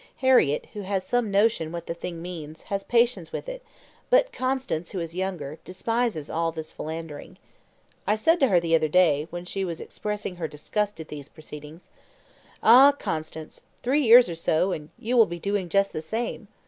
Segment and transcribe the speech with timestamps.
[0.15, 3.63] Harriett, who has some notion what the thing means, has patience with it,
[4.09, 7.37] but Constance, who is younger, despises all this philandering.
[8.07, 11.29] I said to her the other day, when she was expressing her disgust at these
[11.29, 11.91] proceedings,
[12.63, 13.61] 'Ah, Constance!
[13.83, 16.47] three years or so, and you will be doing just the same.